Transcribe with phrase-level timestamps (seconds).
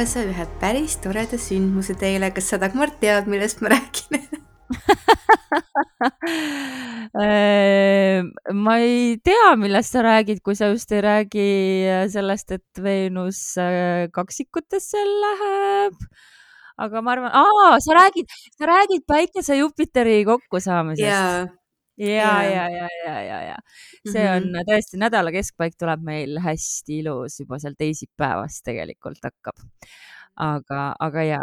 [0.00, 2.30] kaasa ühe päris toreda sündmuse teile.
[2.32, 4.16] kas sa, Dagmar, tead, millest ma räägin
[7.20, 11.46] Ehm, ma ei tea, millest sa räägid, kui sa just ei räägi
[12.14, 15.98] sellest, et Veenus äh, kaksikutesse läheb.
[16.80, 17.36] aga ma arvan,
[17.84, 21.59] sa räägid, sa räägid Päikese Jupiteri kokkusaamisest.
[22.00, 23.56] Ja, ja, ja, ja, ja, ja
[24.08, 24.68] see on mm -hmm.
[24.70, 29.56] tõesti nädala keskpaik tuleb meil hästi ilus juba seal teisipäevast tegelikult hakkab.
[30.36, 31.42] aga, aga ja.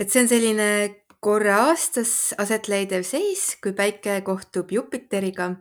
[0.00, 0.70] et see on selline
[1.20, 5.54] korra aastas aset leidev seis, kui päike kohtub Jupiteriga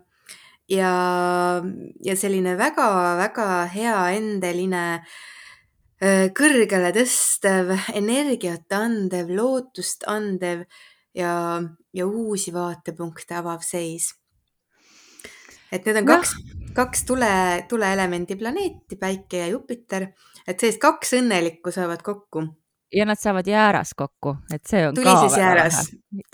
[0.69, 0.91] ja,
[2.03, 4.83] ja selline väga-väga hea endeline,
[6.35, 10.65] kõrgele tõstev, energiat andev, lootust andev
[11.15, 11.61] ja,
[11.95, 14.11] ja uusi vaatepunkte avav seis.
[15.71, 16.35] et need on kaks,
[16.75, 17.31] kaks tule,
[17.69, 20.07] tuleelemendi planeeti, Päike ja Jupiter,
[20.47, 22.45] et sellist kaks õnnelikku saavad kokku
[22.95, 25.79] ja nad saavad jääras kokku, et see on tulises ka jääras,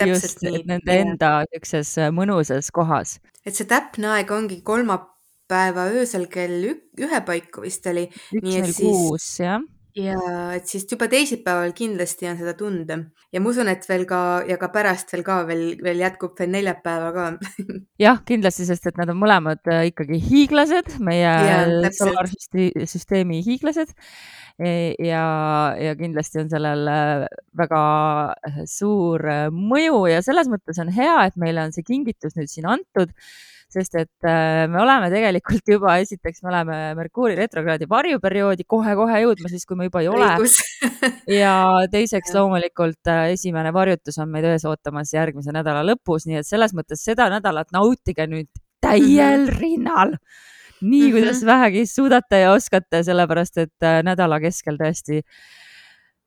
[0.05, 0.63] just nii.
[0.67, 3.19] nende enda niisuguses äh, mõnusas kohas.
[3.45, 6.67] et see täpne aeg ongi kolmapäeva öösel kell
[6.99, 8.09] ühe paiku vist oli.
[8.35, 9.61] üks null kuus, jah
[9.97, 10.17] ja
[10.55, 12.97] et siis juba teisipäeval kindlasti on seda tunda.
[13.33, 16.51] Ja ma usun, et veel ka ja ka pärast veel ka veel, veel jätkub veel
[16.53, 17.27] neljapäeva ka.
[18.05, 23.93] Jah, kindlasti, sest et nad on mõlemad äh, ikkagi hiiglased, meie solaarsüsteemi hiiglased.
[24.61, 25.23] E, ja,
[25.79, 27.85] ja kindlasti on sellel äh, väga
[28.47, 29.23] äh, suur
[29.55, 33.15] mõju ja selles mõttes on hea, et meile on see kingitus nüüd siin antud,
[33.71, 34.27] sest et
[34.71, 39.87] me oleme tegelikult juba, esiteks me oleme Merkuuri retrokraadi varjuperioodi kohe-kohe jõudmas, siis kui me
[39.87, 40.29] juba ei ole.
[41.41, 41.55] ja
[41.91, 47.03] teiseks loomulikult esimene varjutus on meid ees ootamas järgmise nädala lõpus, nii et selles mõttes
[47.07, 49.57] seda nädalat nautige nüüd täiel mhm.
[49.61, 50.15] rinnal
[50.81, 51.15] nii, mhm.
[51.15, 55.49] kuidas vähegi suudate ja oskate, sellepärast et äh, nädala keskel tõesti äh,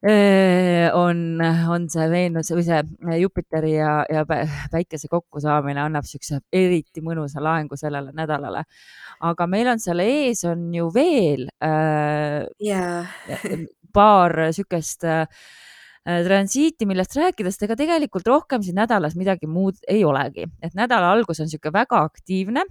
[0.04, 1.20] on,
[1.72, 4.24] on see Veenus või see äh, Jupiteri ja, ja
[4.72, 8.64] päikese kokkusaamine annab siukse eriti mõnusa laengu sellele nädalale.
[9.24, 13.08] aga meil on seal ees on ju veel äh, yeah.
[13.96, 15.24] paar siukest äh,
[16.04, 21.14] transiiti, millest rääkida, sest ega tegelikult rohkem siin nädalas midagi muud ei olegi, et nädala
[21.16, 22.66] algus on niisugune väga aktiivne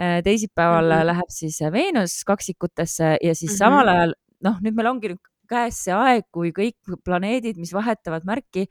[0.00, 1.06] Äh, teisipäeval mm -hmm.
[1.06, 3.58] läheb siis äh, Veenus kaksikutesse ja siis mm -hmm.
[3.58, 8.26] samal ajal, noh, nüüd meil ongi nüüd käes see aeg, kui kõik planeedid, mis vahetavad
[8.28, 8.66] märki,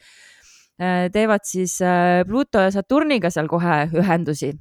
[0.82, 1.80] äh, teevad siis
[2.28, 4.54] Pluto ja Saturniga seal kohe ühendusi.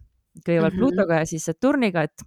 [0.46, 0.80] kõigepealt mm -hmm.
[0.80, 2.22] Plutoga ja siis Saturniga, et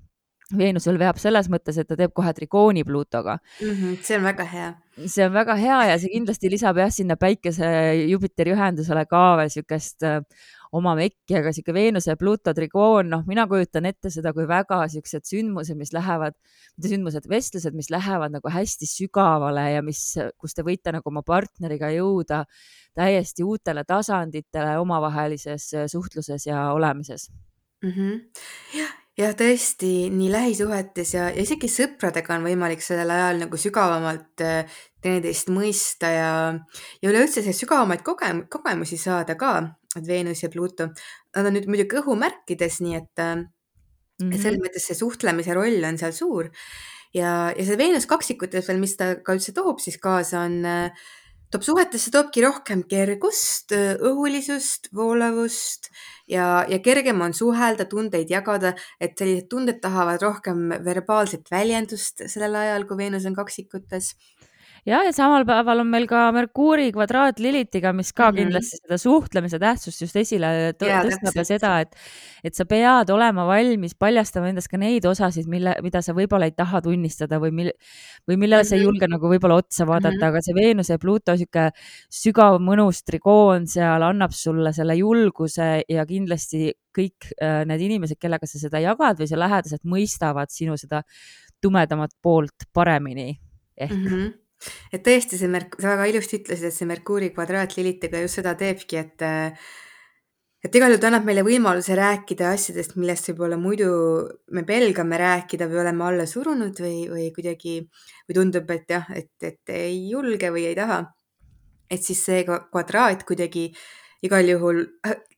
[0.54, 3.72] Veenusel veab selles mõttes, et ta teeb kohe trikooni Plutoga mm.
[3.72, 4.74] -hmm, see on väga hea.
[5.08, 7.66] see on väga hea ja see kindlasti lisab jah, sinna päikese
[8.12, 10.06] Jupiteri ühendusele ka veel niisugust
[10.76, 14.82] oma mekki, aga sihuke Veenuse ja Pluto trikoon, noh, mina kujutan ette seda kui väga
[14.92, 16.36] siuksed sündmused, mis lähevad,
[16.76, 20.04] mitte sündmused, vestlused, mis lähevad nagu hästi sügavale ja mis,
[20.42, 22.44] kus te võite nagu oma partneriga jõuda
[22.96, 27.30] täiesti uutele tasanditele omavahelises suhtluses ja olemises
[27.84, 27.90] mm.
[27.90, 28.22] -hmm.
[28.80, 34.44] jah jah, tõesti nii lähisuhetes ja, ja isegi sõpradega on võimalik sellel ajal nagu sügavamalt
[34.44, 36.32] äh, teineteist mõista ja,
[37.02, 39.56] ja üleüldse sügavamaid kogem-, kogemusi saada ka
[40.04, 40.90] Veenus ja Pluto,
[41.36, 43.46] nad on nüüd muidugi õhumärkides, nii et mm,
[44.20, 44.36] -hmm.
[44.36, 44.68] selles mhm.
[44.68, 46.52] mõttes see suhtlemise roll on seal suur.
[47.16, 50.66] ja, ja see Veenus kaksikutes veel, mis ta ka üldse toob siis kaasa, on,
[51.56, 55.88] toob suhetesse, toobki rohkem kergust, õhulisust, voolavust
[56.28, 62.58] ja, ja kergem on suhelda, tundeid jagada, et sellised tunded tahavad rohkem verbaalset väljendust sellel
[62.60, 64.16] ajal, kui Veenus on kaksikutes
[64.86, 68.40] ja, ja samal päeval on meil ka Merkuuri kvadraat Lilitiga, mis ka mm -hmm.
[68.42, 71.96] kindlasti seda suhtlemise tähtsust just esile tõstab ja seda, et,
[72.44, 76.52] et sa pead olema valmis paljastama endast ka neid osasid, mille, mida sa võib-olla ei
[76.52, 77.74] taha tunnistada või mil-,
[78.30, 78.70] või millele mm -hmm.
[78.70, 78.86] sa ei mhm.
[78.86, 80.28] julge nagu võib-olla otsa vaadata mm, -hmm.
[80.28, 81.70] aga see Veenuse ja Pluto sihuke
[82.10, 88.46] sügav mõnus trikoon seal annab sulle selle julguse ja kindlasti kõik äh, need inimesed, kellega
[88.48, 91.02] sa seda jagad või sa lähedased, mõistavad sinu seda
[91.62, 93.40] tumedamat poolt paremini
[93.76, 94.08] ehk mm.
[94.08, 94.45] -hmm
[94.94, 98.56] et tõesti see Merk-, sa väga ilusti ütlesid, et see Merkuuri kvadraat Lilitiga just seda
[98.60, 99.26] teebki, et
[100.66, 103.90] et igal juhul ta annab meile võimaluse rääkida asjadest, millest võib-olla muidu
[104.58, 109.36] me pelgame rääkida või oleme alla surunud või, või kuidagi või tundub, et jah, et,
[109.46, 111.04] et ei julge või ei taha.
[111.90, 113.68] et siis see kvadraat kuidagi
[114.26, 114.82] igal juhul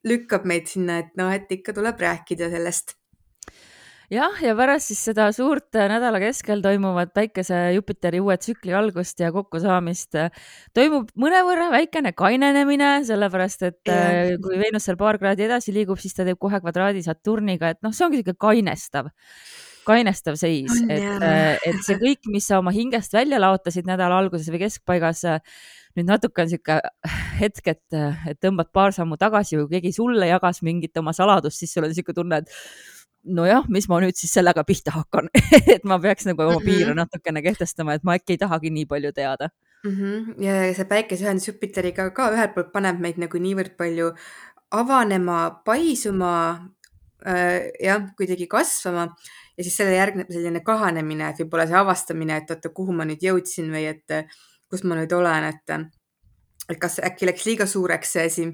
[0.07, 2.96] lükkab meid sinna, et noh, et ikka tuleb rääkida sellest
[4.13, 9.19] jah, ja pärast siis seda suurt äh, nädala keskel toimuvat päikese Jupiteri uue tsükli algust
[9.19, 13.81] ja kokkusaamist äh, toimub mõnevõrra väikene kainenemine, sellepärast et.
[13.91, 17.81] Äh, kui Veenus seal paar kraadi edasi liigub, siis ta teeb kohe kvadraadi Saturniga, et
[17.83, 19.11] noh, see ongi niisugune kainestav
[19.87, 21.23] kainestav seis, et,
[21.63, 25.21] et see kõik, mis sa oma hingest välja laotasid nädala alguses või keskpaigas,
[25.95, 26.81] nüüd natuke on sihuke
[27.39, 27.95] hetk, et,
[28.27, 31.95] et tõmbad paar sammu tagasi või keegi sulle jagas mingit oma saladust, siis sul on
[31.95, 32.51] sihuke tunne, et
[33.23, 35.31] nojah, mis ma nüüd siis sellega pihta hakkan
[35.75, 37.01] et ma peaks nagu oma piire mhm.
[37.01, 39.49] natukene kehtestama, et ma äkki ei tahagi nii palju teada
[39.83, 39.91] mm.
[39.91, 40.43] -hmm.
[40.43, 44.13] ja see päikeseühendus Jupiteriga ka ühelt poolt paneb meid nagu niivõrd palju
[44.71, 46.33] avanema, paisuma
[47.25, 49.07] äh,, jah, kuidagi kasvama
[49.57, 53.23] ja siis sellele järgneb selline kahanemine, et võib-olla see avastamine, et oota, kuhu ma nüüd
[53.23, 54.17] jõudsin või et
[54.69, 55.73] kus ma nüüd olen, et,
[56.69, 58.47] et kas äkki läks liiga suureks see asi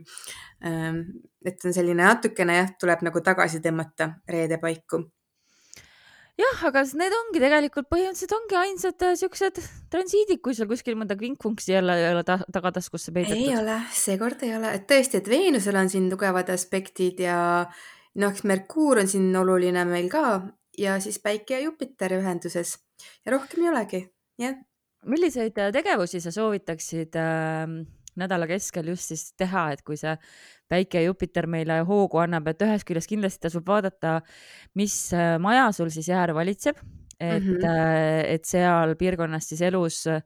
[0.66, 1.06] ähm,.
[1.50, 5.04] Et on selline natukene jah, tuleb nagu tagasi tõmmata reede paiku
[6.40, 9.60] jah, aga need ongi tegelikult põhimõtteliselt ongi ainsad äh, siuksed
[9.94, 13.38] transiidid, kui sul kuskil mõnda kvinkfunksi jälle ei ole ta tagataskusse peidetud.
[13.38, 18.34] ei ole, seekord ei ole, et tõesti, et Veenusel on siin tugevad aspektid ja noh,
[18.34, 20.26] eks Merkuur on siin oluline meil ka
[20.78, 22.78] ja siis Päike ja Jupiter ühenduses
[23.26, 24.06] ja rohkem ei olegi,
[24.42, 24.58] jah.
[25.06, 27.68] milliseid äh, tegevusi sa soovitaksid äh,
[28.20, 30.16] nädala keskel just siis teha, et kui see
[30.70, 34.20] päike ja Jupiter meile hoogu annab, et ühest küljest kindlasti tasub vaadata,
[34.80, 36.80] mis äh, maja sul siis jäär valitseb,
[37.20, 38.32] et mm, -hmm.
[38.36, 40.24] et seal piirkonnas siis elus äh,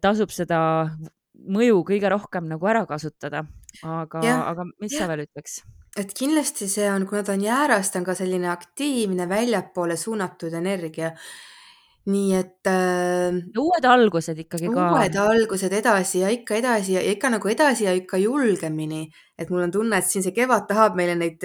[0.00, 0.88] tasub seda
[1.32, 3.44] mõju kõige rohkem nagu ära kasutada.
[3.82, 4.98] aga, aga mis ja.
[4.98, 5.62] sa veel ütleks?
[5.96, 10.54] et kindlasti see on, kuna ta on jääras, ta on ka selline aktiivne, väljapoole suunatud
[10.56, 11.12] energia
[12.10, 13.36] nii et äh,.
[13.58, 14.88] uued algused ikkagi ka.
[14.90, 19.04] uued algused edasi ja ikka edasi ja ikka nagu edasi ja ikka julgemini,
[19.38, 21.42] et mul on tunne, et siin see kevad tahab meile neid,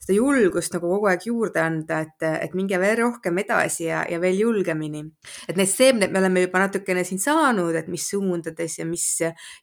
[0.00, 4.20] seda julgust nagu kogu aeg juurde anda, et, et minge veel rohkem edasi ja, ja
[4.22, 5.02] veel julgemini.
[5.48, 9.06] et need seemned me oleme juba natukene siin saanud, et mis suundades ja mis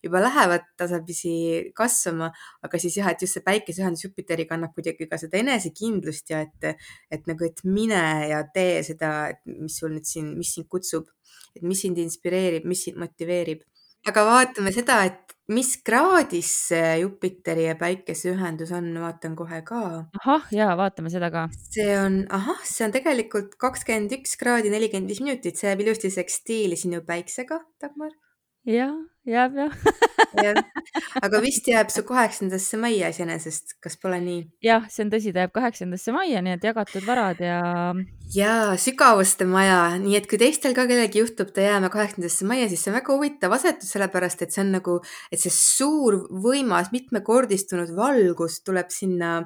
[0.03, 1.33] juba lähevad tasapisi
[1.77, 2.31] kasvama,
[2.61, 6.71] aga siis jah, et just see päikeseühendus Jupiteriga annab kuidagi ka seda enesekindlust ja et,
[7.11, 11.07] et nagu, et mine ja tee seda, mis sul nüüd siin, mis sind kutsub,
[11.55, 13.63] et mis sind inspireerib, mis sind motiveerib.
[14.09, 19.81] Aga vaatame seda, et mis kraadis see Jupiteri ja Päikese ühendus on, vaatan kohe ka.
[20.21, 21.47] ahah, ja vaatame seda ka.
[21.73, 26.13] see on, ahah, see on tegelikult kakskümmend üks kraadi nelikümmend viis minutit, see jääb ilusti
[26.13, 28.13] sekstiili sinu päiksega, Dagmar.
[28.69, 28.95] jah,
[29.27, 29.73] jääb jah
[30.41, 30.57] jah,
[31.21, 34.39] aga vist jääb see kaheksandasse majja iseenesest, kas pole nii?
[34.65, 37.59] jah, see on tõsi, ta jääb kaheksandasse majja, nii et jagatud varad ja.
[38.35, 42.85] ja sügavuste maja, nii et kui teistel ka kellelgi juhtub ta jääma kaheksandasse majja, siis
[42.85, 44.97] see on väga huvitav asetus, sellepärast et see on nagu,
[45.29, 49.37] et see suur, võimas, mitmekordistunud valgus tuleb sinna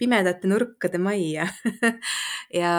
[0.00, 1.48] pimedate nurkade majja
[2.62, 2.76] ja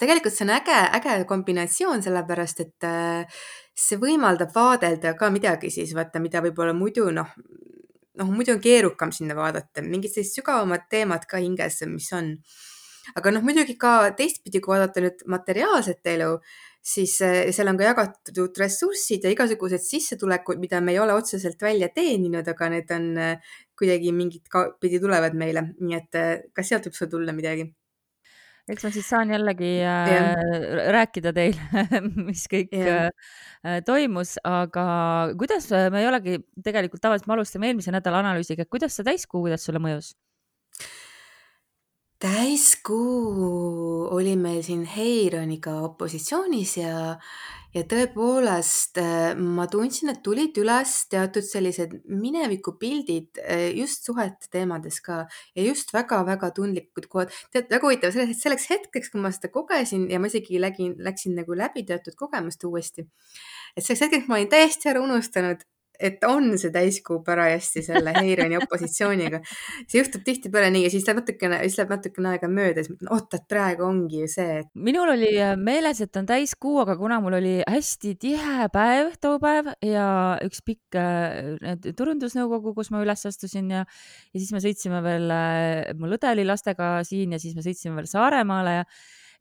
[0.00, 3.44] tegelikult see on äge, äge kombinatsioon, sellepärast et äh,
[3.76, 7.34] see võimaldab vaadelda ka midagi siis vaata, mida võib-olla muidu noh,
[8.16, 12.32] noh muidu on keerukam sinna vaadata, mingid sellised sügavamad teemad ka hinges, mis on.
[13.16, 16.32] aga noh, muidugi ka teistpidi, kui vaadata nüüd materiaalset elu,
[16.86, 21.62] siis äh, seal on ka jagatud ressurssid ja igasugused sissetulekud, mida me ei ole otseselt
[21.62, 24.48] välja teeninud, aga need on äh, kuidagi mingit
[24.80, 26.22] pidi tulevad meile, nii et
[26.56, 27.68] kas sealt võib sul tulla midagi?
[28.70, 30.34] Eks ma siis saan jällegi äh,
[30.94, 31.86] rääkida teile
[32.28, 33.10] mis kõik yeah.
[33.62, 34.86] äh, toimus, aga
[35.38, 39.44] kuidas äh, me ei olegi tegelikult tavaliselt, me alustame eelmise nädala analüüsiga, kuidas see täiskuu,
[39.46, 40.14] kuidas sulle mõjus?
[42.16, 46.94] täiskuu oli meil siin Heironiga opositsioonis ja
[47.76, 55.02] ja tõepoolest äh, ma tundsin, et tulid üles teatud sellised minevikupildid äh, just suhete teemades
[55.04, 55.24] ka
[55.56, 57.34] ja just väga-väga tundlikud kohad.
[57.52, 61.36] tead, väga huvitav, selleks, selleks hetkeks, kui ma seda kogesin ja ma isegi lägin, läksin
[61.36, 63.06] nagu läbi teatud kogemust uuesti.
[63.76, 65.64] et selleks hetkeks ma olin täiesti ära unustanud,
[66.00, 69.40] et on see täiskuu parajasti selle Heironi opositsiooniga.
[69.88, 73.12] see juhtub tihtipeale nii ja siis läheb natukene, siis läheb natukene aega mööda, siis mõtlen,
[73.16, 74.70] oot, et praegu ongi ju see et....
[74.88, 79.40] minul oli äh, meeles, et on täiskuu, aga kuna mul oli hästi tihe päev too
[79.42, 80.06] päev ja
[80.46, 85.94] üks pikk äh, turundusnõukogu, kus ma üles astusin ja, ja siis me sõitsime veel äh,,
[85.98, 88.88] mul õde oli lastega siin ja siis me sõitsime veel Saaremaale ja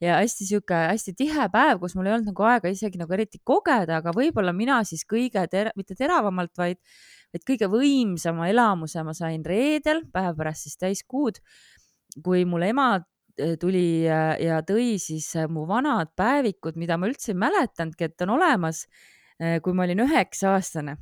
[0.04, 3.42] ja hästi sihuke hästi tihe päev, kus mul ei olnud nagu aega isegi nagu eriti
[3.44, 6.80] kogeda, aga võib-olla mina siis kõige ter-, mitte teravamalt, vaid,
[7.34, 11.42] vaid kõige võimsama elamuse ma sain reedel, päev pärast siis täiskuud,
[12.26, 17.34] kui mul ema äh, tuli ja, tõi siis äh, mu vanad päevikud, mida ma üldse
[17.34, 18.86] ei mäletanudki, et on olemas,
[19.42, 21.00] äh, kui ma olin üheksa aastane,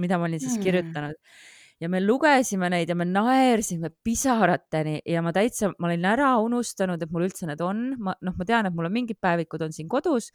[0.00, 0.64] mida ma olin siis hmm.
[0.66, 1.20] kirjutanud
[1.84, 7.02] ja me lugesime neid ja me naersime pisarateni ja ma täitsa, ma olin ära unustanud,
[7.02, 9.74] et mul üldse need on, ma noh, ma tean, et mul on mingid päevikud on
[9.76, 10.30] siin kodus,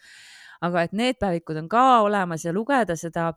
[0.65, 3.31] aga et need päevikud on ka olemas ja lugeda seda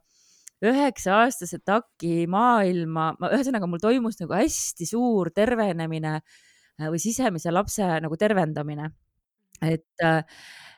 [0.62, 8.18] üheksa-aastase taki maailma, ühesõnaga mul toimus nagu hästi suur tervenemine äh, või sisemise lapse nagu
[8.20, 8.92] tervendamine
[9.66, 10.04] et,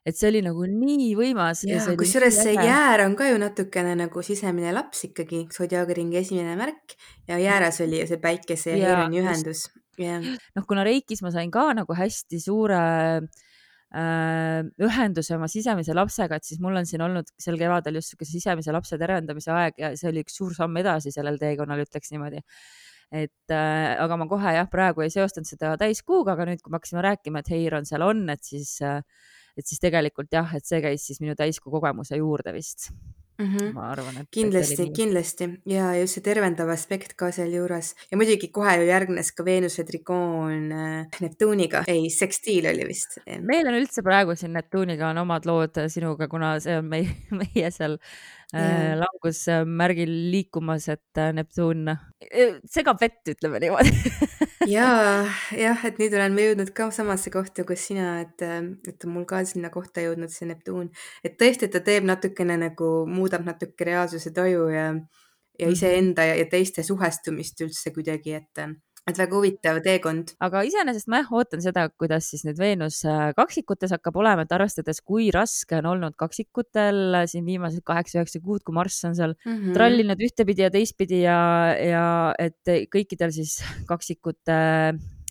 [0.04, 3.94] et see oli nagu nii võimas ja, ja kusjuures see jäär on ka ju natukene
[3.98, 6.96] nagu sisemine laps ikkagi, Zodiaaga ringi esimene märk
[7.30, 9.66] ja jääres oli ju see päikese ja, Heironi ühendus.
[9.98, 12.80] noh, kuna Reikis ma sain ka nagu hästi suure
[13.94, 18.36] äh, ühenduse oma sisemise lapsega, et siis mul on siin olnud sel kevadel just niisuguse
[18.38, 22.42] sisemise lapse terendamise aeg ja see oli üks suur samm edasi sellel teekonnal, ütleks niimoodi
[23.14, 26.80] et äh, aga ma kohe jah, praegu ei seostanud seda täiskuuga, aga nüüd, kui me
[26.80, 29.00] hakkasime rääkima, et Heiron seal on, et siis äh,
[29.54, 32.88] et siis tegelikult jah, et see käis siis minu täiskuu kogemuse juurde vist
[33.38, 33.46] mm.
[33.46, 33.72] -hmm.
[33.74, 38.76] ma arvan, et kindlasti, kindlasti ja just see tervendav aspekt ka sealjuures ja muidugi kohe
[38.80, 43.18] ju järgnes ka Veenuse trikoon äh, Neptuuniga, ei, sekstiil oli vist.
[43.40, 47.70] meil on üldse praegu siin Neptuuniga on omad lood sinuga, kuna see on meie, meie
[47.70, 47.98] seal
[48.54, 48.94] yeah.
[49.00, 53.92] langusmärgil liikumas, et äh, Neptuun äh, segab vett, ütleme niimoodi
[54.76, 54.88] ja,
[55.58, 59.26] jah, et nüüd olen ma jõudnud ka samasse kohta, kus sina, et, äh, et mul
[59.28, 60.90] ka sinna kohta jõudnud see Neptuun,
[61.26, 64.88] et tõesti, et ta teeb natukene nagu, muudab natuke reaalsuse taju ja,
[65.58, 65.76] ja mhm.
[65.76, 68.66] iseenda ja, ja teiste suhestumist üldse kuidagi, et
[69.08, 70.32] et väga huvitav teekond.
[70.44, 74.54] aga iseenesest ma jah ootan seda, kuidas siis nüüd Veenus äh, kaksikutes hakkab olema, et
[74.56, 79.36] arvestades, kui raske on olnud kaksikutel äh, siin viimased kaheksa-üheksa kuud, kui Marss on seal
[79.36, 79.74] mm -hmm.
[79.76, 81.40] trallinud ühtepidi ja teistpidi ja,
[81.76, 82.06] ja
[82.38, 84.58] et kõikidel siis kaksikute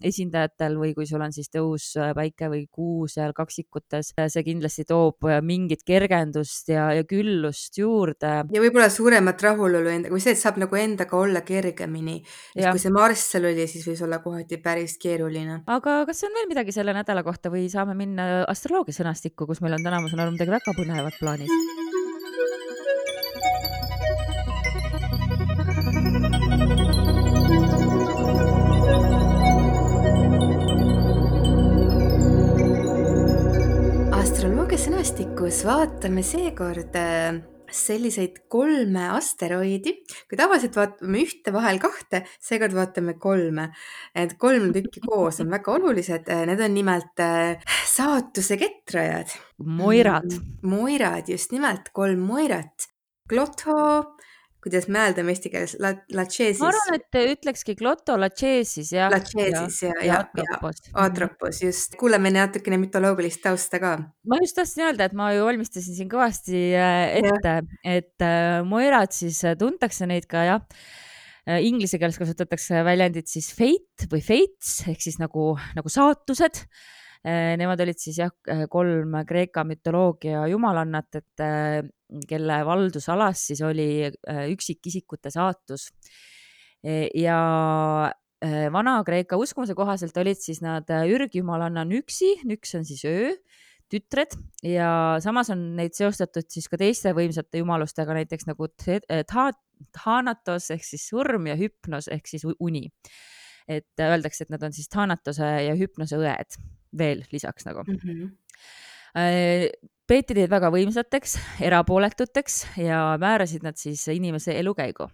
[0.08, 4.46] esindajatel või kui sul on siis tõus äh, päike või kuu seal kaksikutes, äh, see
[4.48, 8.34] kindlasti toob äh, mingit kergendust ja, ja küllust juurde.
[8.54, 12.20] ja võib-olla suuremat rahulolu endaga või see, et saab nagu endaga olla kergemini.
[12.56, 15.64] kui see Marss seal oli, siis võis olla kohati päris keeruline.
[15.68, 19.78] aga kas on veel midagi selle nädala kohta või saame minna astroloogia sõnastikku, kus meil
[19.80, 21.92] on täna, ma saan aru, midagi väga põnevat plaanis?
[35.54, 37.36] Sõnastikus vaatame seekord äh,
[37.70, 39.92] selliseid kolme asteroidi.
[40.30, 43.70] kui tavaliselt vaatame ühte, vahel kahte, seekord vaatame kolme.
[44.16, 46.30] et kolm tükki koos on väga olulised.
[46.30, 49.30] Äh, need on nimelt äh, saatuse ketrajad.
[49.60, 50.34] Moirad.
[50.64, 52.90] Moirad, just nimelt kolm Moirat.
[53.30, 54.18] Klotho,
[54.64, 56.62] kuidas me hääldame eesti keeles, Lachesis.
[56.62, 59.12] ma arvan, et ütlekski Glotto Lachesis jah.
[59.12, 61.98] Lachesis ja, ja, ja, ja Atropos, Atropos, just.
[62.00, 63.94] kuuleme natukene mütoloogilist tausta ka.
[64.30, 69.16] ma just tahtsin öelda, et ma ju valmistasin siin kõvasti äh, ette, et äh, Moirad
[69.16, 70.84] siis äh, tuntakse neid ka jah
[71.44, 77.80] inglise keeles kasutatakse väljendit siis fate või fates ehk siis nagu, nagu saatused Äh, nemad
[77.80, 81.80] olid siis jah, äh, kolm Kreeka mütoloogia jumalannat, et äh,
[82.28, 83.88] kelle valdusalas siis oli
[84.52, 85.88] üksikisikute saatus.
[87.16, 87.38] ja
[88.44, 93.32] Vana-Kreeka uskumuse kohaselt olid siis nad ürgjumalanna Nüksi, Nüks on siis öö,
[93.90, 94.36] tütred
[94.68, 101.08] ja samas on neid seostatud siis ka teiste võimsate jumalustega, näiteks nagu Thanatos ehk siis
[101.08, 102.90] surm ja hüpnos ehk siis uni.
[103.68, 106.60] et öeldakse, et nad on siis Thanatose ja hüpnose õed
[106.98, 108.00] veel lisaks nagu mm.
[108.04, 108.32] -hmm
[110.10, 115.08] peeti neid väga võimsateks, erapooletuteks ja määrasid nad siis inimese elukäigu.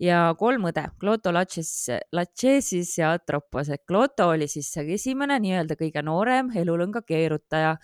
[0.00, 6.50] ja kolm õde, Cloto, Lachesis ja Atropos, et Cloto oli siis esimene nii-öelda kõige noorem
[6.54, 7.78] elulõnga keerutaja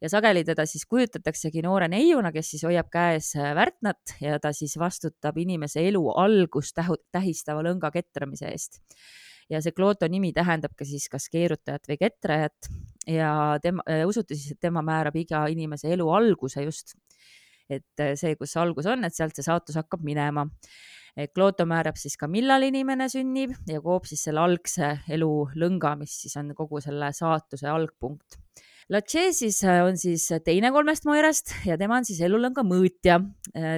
[0.00, 4.78] ja sageli teda siis kujutataksegi noore neiuna, kes siis hoiab käes värtnat ja ta siis
[4.80, 6.80] vastutab inimese elu algust
[7.12, 8.80] tähistava lõnga ketramise eest
[9.50, 12.70] ja see Klooto nimi tähendab ka siis kas keerutajat või ketrajat
[13.10, 16.96] ja tema, usuti siis, et tema määrab iga inimese elu alguse just.
[17.70, 20.42] et see, kus algus on, et sealt see saatus hakkab minema.
[21.34, 26.14] Klooto määrab siis ka, millal inimene sünnib ja koob siis selle algse elu lõnga, mis
[26.22, 28.38] siis on kogu selle saatuse algpunkt
[28.90, 33.20] Lachesis on siis teine kolmest moirast ja tema on siis elulõnga mõõtja.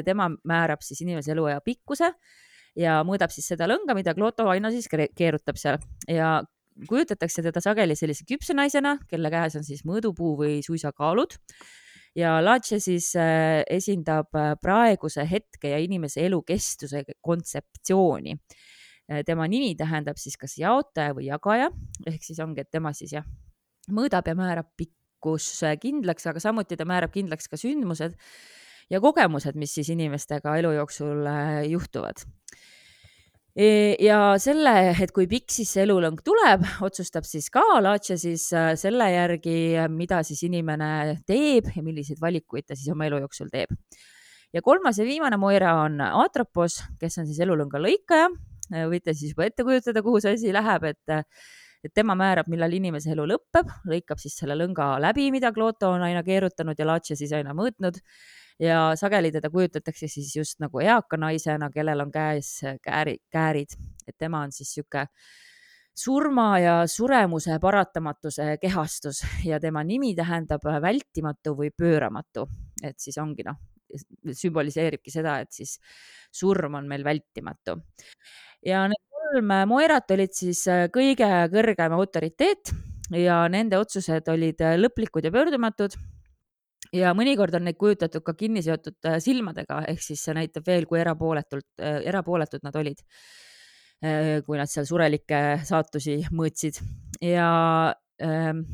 [0.07, 2.09] tema määrab siis inimese eluea pikkuse
[2.79, 5.79] ja mõõdab siis seda lõnga, mida Klooto aina siis keerutab seal.
[6.09, 6.41] Ja
[6.89, 11.37] kujutatakse teda sageli sellise küpse naisena, kelle käes on siis mõõdupuu või suisa kaalud
[12.17, 18.37] ja Lache siis äh, esindab äh, praeguse hetke ja inimese elukestuse kontseptsiooni.
[19.11, 21.71] Äh, tema nimi tähendab siis kas jaotaja või jagaja.
[22.07, 23.29] Ehk siis ongi, et tema siis jah,
[23.93, 28.17] mõõdab ja määrab pikkuse kindlaks, aga samuti ta määrab kindlaks ka sündmused
[28.93, 31.29] ja kogemused, mis siis inimestega elu jooksul
[31.71, 32.27] juhtuvad
[33.57, 38.73] ja selle, et kui pikk siis see elulõng tuleb, otsustab siis ka Laatša siis äh,
[38.81, 43.75] selle järgi, mida siis inimene teeb ja milliseid valikuid ta siis oma elu jooksul teeb.
[44.53, 48.31] ja kolmas ja viimane Moira on Atropos, kes on siis elulõnga lõikaja.
[48.89, 51.19] võite siis juba ette kujutada, kuhu see asi läheb, et
[51.83, 56.05] et tema määrab, millal inimese elu lõpeb, lõikab siis selle lõnga läbi, mida Klooto on
[56.07, 57.99] aina keerutanud ja Laatše siis aina mõõtnud
[58.63, 63.75] ja sageli teda kujutatakse siis just nagu eaka naisena, kellel on käes kääri, käärid,
[64.07, 65.09] et tema on siis niisugune
[65.93, 72.47] surma ja suremuse paratamatuse kehastus ja tema nimi tähendab vältimatu või pööramatu,
[72.83, 73.59] et siis ongi noh,
[74.33, 75.77] sümboliseeribki seda, et siis
[76.33, 77.77] surm on meil vältimatu.
[78.65, 82.73] ja need kolm Moirat olid siis kõige kõrgem autoriteet
[83.17, 85.97] ja nende otsused olid lõplikud ja pöördumatud
[86.93, 91.01] ja mõnikord on neid kujutatud ka kinni seotud silmadega, ehk siis see näitab veel, kui
[91.01, 93.01] erapooletult, erapooletud nad olid
[94.03, 96.81] Äh, kui nad seal surelikke saatusi mõõtsid.
[97.23, 97.47] Ja
[98.19, 98.65] ähm,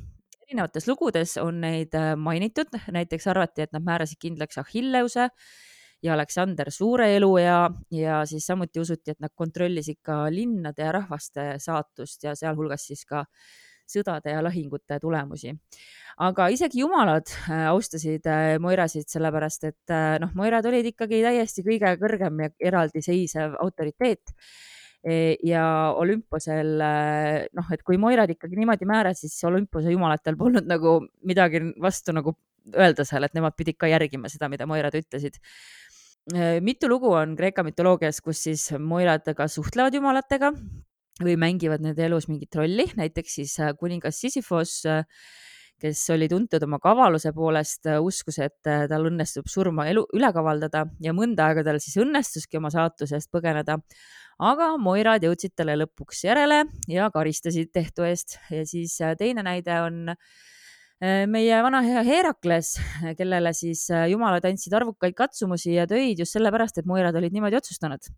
[0.46, 5.26] erinevates lugudes on neid äh, mainitud, näiteks arvati, et nad määrasid kindlaks Achilleuse
[6.00, 7.58] ja Aleksander Suure eluea
[7.92, 13.04] ja siis samuti usuti, et nad kontrollisid ka linnade ja rahvaste saatust ja sealhulgas siis
[13.04, 13.26] ka
[13.90, 15.54] sõdade ja lahingute tulemusi.
[16.18, 18.26] aga isegi jumalad äh, austasid
[18.60, 24.34] Moirasid, sellepärast et noh, Moirad olid ikkagi täiesti kõige kõrgem ja eraldiseisev autoriteet
[25.06, 25.62] E, ja
[25.96, 26.72] Olümposel
[27.54, 32.34] noh, et kui Moirad ikkagi niimoodi määrasid, siis Olümpose jumalatel polnud nagu midagi vastu nagu
[32.74, 35.38] öelda seal, et nemad pidid ka järgima seda, mida Moirad ütlesid.
[36.34, 40.52] E, mitu lugu on Kreeka mütoloogias, kus siis Moirad ka suhtlevad jumalatega
[41.22, 44.80] või mängivad nende elus mingit rolli, näiteks siis äh, kuningas Sisyphos
[45.78, 50.88] kes oli tuntud oma kavaluse poolest, uskus, et äh, tal õnnestub surma elu üle kavaldada
[51.02, 53.78] ja mõnda aega tal siis õnnestuski oma saatusest põgeneda
[54.38, 59.80] aga Moirad jõudsid talle lõpuks järele ja karistasid tehtu eest ja siis äh, teine näide
[59.82, 62.76] on äh, meie vana hea Herakles,
[63.18, 67.58] kellele siis äh, jumalad andsid arvukaid katsumusi ja töid just sellepärast, et Moirad olid niimoodi
[67.58, 68.12] otsustanud.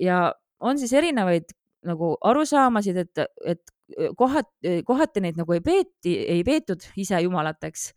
[0.00, 0.18] ja
[0.64, 1.52] on siis erinevaid
[1.84, 3.74] nagu arusaamasid, et, et
[4.16, 7.90] kohati, kohati neid nagu ei peeti, ei peetud ise jumalateks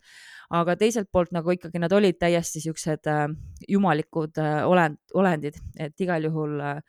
[0.54, 3.26] aga teiselt poolt nagu ikkagi nad olid täiesti siuksed äh,
[3.68, 6.80] jumalikud äh, olend, olendid, et igal juhul äh,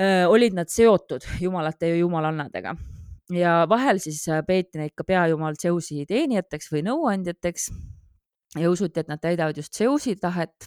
[0.00, 2.74] äh, olid nad seotud jumalate ja jumalannadega.
[3.32, 7.70] Ja vahel siis äh, peeti neid ka peajumal Zeusi teenijateks või nõuandjateks.
[8.58, 10.66] Ja usuti, et nad täidavad just Zeusi tahet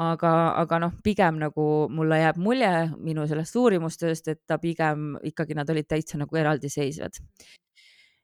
[0.00, 5.56] aga, aga noh, pigem nagu mulle jääb mulje minu sellest uurimustööst, et ta pigem ikkagi
[5.58, 7.20] nad olid täitsa nagu eraldiseisvad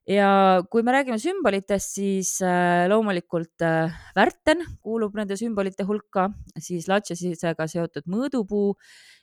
[0.08, 0.28] ja
[0.72, 7.68] kui me räägime sümbolitest, siis äh, loomulikult äh, värten kuulub nende sümbolite hulka, siis latšasisega
[7.68, 8.72] seotud mõõdupuu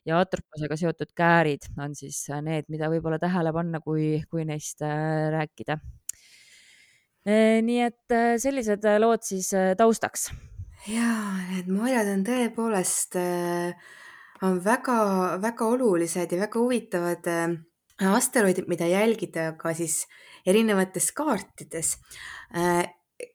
[0.06, 4.84] ja atroposega seotud käärid on siis äh, need, mida võib-olla tähele panna, kui, kui neist
[4.86, 5.80] rääkida.
[7.26, 10.30] nii et sellised lood siis taustaks.
[10.88, 11.12] Ja
[11.52, 13.18] need moljad on tõepoolest
[14.46, 17.30] on väga-väga olulised ja väga huvitavad
[18.04, 20.06] asteroidid, mida jälgida ka siis
[20.46, 21.96] erinevates kaartides.
[22.56, 22.84] Äh,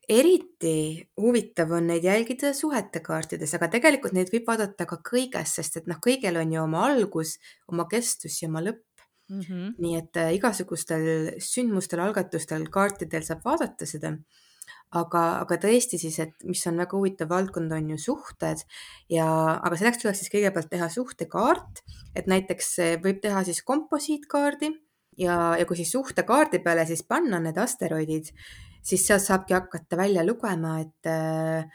[0.09, 5.81] eriti huvitav on neid jälgida suhete kaartides, aga tegelikult neid võib vaadata ka kõiges, sest
[5.81, 7.39] et noh, kõigel on ju oma algus,
[7.71, 8.85] oma kestus ja oma lõpp.
[9.31, 9.75] Mm -hmm.
[9.79, 14.17] nii et äh, igasugustel sündmustel, algatustel, kaartidel saab vaadata seda
[14.97, 18.63] aga, aga tõesti siis, et mis on väga huvitav valdkond, on ju suhted
[19.11, 19.27] ja,
[19.57, 21.83] aga selleks tuleks siis kõigepealt teha suhtekaart,
[22.15, 22.73] et näiteks
[23.03, 24.73] võib teha siis komposiitkaardi
[25.21, 28.31] ja, ja kui siis suhtekaardi peale siis panna need asteroidid,
[28.83, 31.67] siis sealt saabki hakata välja lugema, et äh,.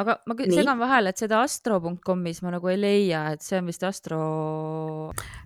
[0.00, 3.84] aga ma segan vahele, et seda astro.com'is ma nagu ei leia, et see on vist
[3.86, 4.20] astro.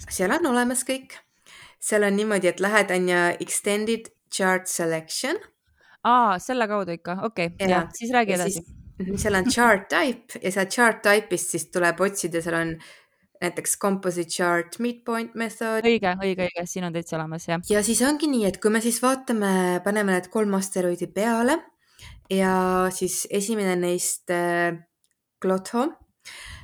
[0.09, 1.17] seal on olemas kõik.
[1.85, 5.39] seal on niimoodi, et lähed on ju extended chart selection.
[6.05, 8.64] Aa, selle kaudu ikka, okei okay., ja siis räägi edasi.
[9.21, 12.77] seal on chart type ja seal chart type'ist siis tuleb otsida, seal on
[13.45, 15.85] näiteks composite chart, midpoint method.
[15.85, 17.62] õige, õige, õige, siin on täitsa olemas, jah.
[17.71, 21.59] ja siis ongi nii, et kui me siis vaatame, paneme need kolm asteroidi peale
[22.33, 22.55] ja
[22.95, 24.79] siis esimene neist äh,
[25.43, 25.88] Klotho,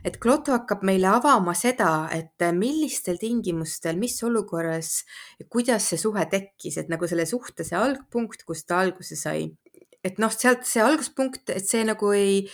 [0.05, 5.05] et Klotho hakkab meile avama seda, et millistel tingimustel, mis olukorras,
[5.53, 9.51] kuidas see suhe tekkis, et nagu selle suhte see algpunkt, kust ta alguse sai.
[10.01, 12.47] et noh, sealt see alguspunkt, et see nagu ei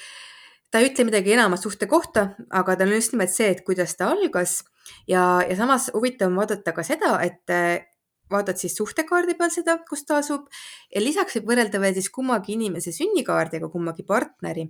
[0.70, 3.94] ta ei ütle midagi enamat suhte kohta, aga tal on just nimelt see, et kuidas
[3.94, 4.64] ta algas
[5.06, 7.54] ja, ja samas huvitav on vaadata ka seda, et
[8.30, 10.46] vaatad siis suhtekaardi peal seda, kus ta asub
[10.94, 14.66] ja lisaks võib võrrelda veel siis kummagi inimese sünnikaardiga, kummagi partneri.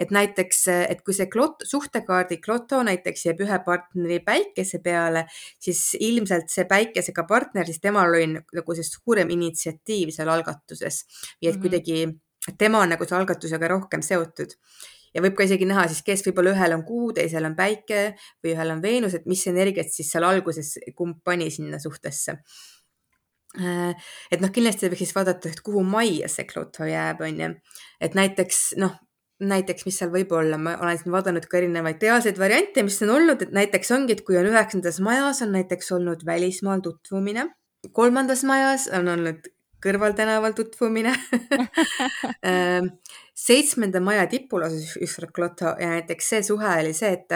[0.00, 5.26] et näiteks, et kui see klot, suhtekaardi kloto näiteks jääb ühe partneri päikese peale,
[5.60, 11.04] siis ilmselt see päikesega partner, siis temal oli nagu see suurem initsiatiiv seal algatuses.
[11.40, 11.62] nii et mm -hmm.
[11.62, 14.56] kuidagi tema on nagu selle algatusega rohkem seotud
[15.14, 18.02] ja võib ka isegi näha siis, kes võib-olla ühel on kuu, teisel on päike
[18.42, 22.38] või ühel on Veenus, et mis energiat siis seal alguses kumb pani sinna suhtesse.
[23.58, 27.48] Äh, et noh, kindlasti võiks siis vaadata, et kuhu majja see Kloto jääb, on ju.
[28.00, 28.94] et näiteks noh,
[29.40, 33.14] näiteks, mis seal võib olla, ma olen siin vaadanud ka erinevaid reaalseid variante, mis on
[33.16, 37.48] olnud, et näiteks ongi, et kui on üheksandas majas on näiteks olnud välismaal tutvumine,
[37.96, 39.48] kolmandas majas on olnud
[39.80, 41.14] kõrvaltänaval tutvumine
[42.50, 42.92] ähm,
[43.34, 47.32] seitsmenda maja tipul asus üks Kloto ja näiteks see suhe oli see, et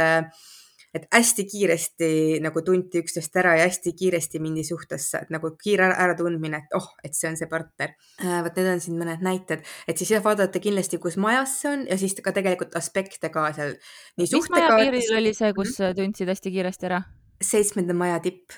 [0.94, 2.08] et hästi kiiresti
[2.44, 6.86] nagu tunti üksteist ära ja hästi kiiresti mindi suhtesse, et nagu kiire äratundmine, et oh,
[7.04, 7.94] et see on see partner.
[8.22, 11.72] Äh, vot need on siin mõned näited, et siis jah, vaadata kindlasti, kus majas see
[11.72, 13.76] on ja siis ka tegelikult aspekte ka seal.
[14.20, 15.98] mis maja piiril oli see, kus -hmm.
[15.98, 17.02] tundsid hästi kiiresti ära?
[17.42, 18.54] seitsmenda maja tipp,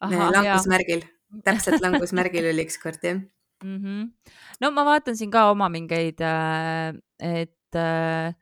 [0.00, 1.04] langusmärgil,
[1.44, 3.20] täpselt langusmärgil oli ükskord jah
[3.64, 3.76] mm.
[3.76, 4.32] -hmm.
[4.60, 8.34] no ma vaatan siin ka oma mingeid, äh, et äh,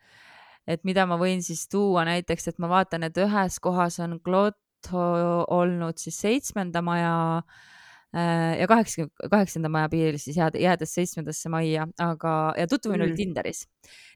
[0.67, 5.05] et mida ma võin siis tuua näiteks, et ma vaatan, et ühes kohas on Glotto
[5.53, 11.87] olnud siis seitsmenda maja äh, ja kaheksa, kaheksanda maja piiril siis jääd, jäädes seitsmendasse majja,
[12.01, 13.09] aga, ja tutvumine mm.
[13.11, 13.61] oli Tinderis.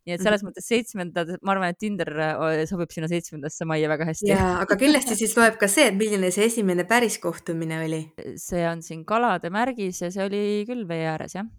[0.06, 0.48] nii et selles mm.
[0.48, 4.30] mõttes seitsmenda, ma arvan, et Tinder äh, sobib sinna seitsmendasse majja väga hästi.
[4.32, 8.02] ja, aga kindlasti siis loeb ka see, et milline see esimene päris kohtumine oli.
[8.40, 11.46] see on siin kalade märgis ja see oli küll vee ääres, jah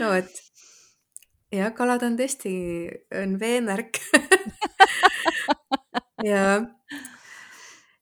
[0.00, 0.30] no vot
[1.56, 2.54] jah, kalad on tõesti,
[3.22, 4.00] on veemärk
[6.30, 6.46] ja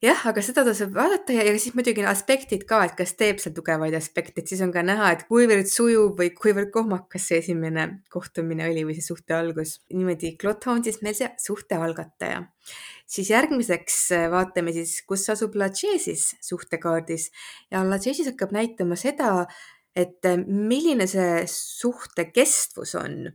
[0.05, 3.55] jah, aga seda tasub vaadata ja, ja siis muidugi aspektid ka, et kas teeb seal
[3.57, 7.87] tugevaid aspekte, et siis on ka näha, et kuivõrd sujuv või kuivõrd kohmakas see esimene
[8.13, 9.79] kohtumine oli või see suhte algus.
[9.93, 12.43] niimoodi, Klotho on siis meil see suhte algataja.
[13.07, 17.31] siis järgmiseks äh, vaatame siis, kus asub Lachesis suhtekaardis
[17.71, 19.47] ja Lachesis hakkab näitama seda,
[19.97, 23.33] et äh, milline see suhte kestvus on